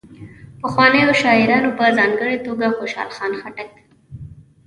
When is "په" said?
1.77-1.85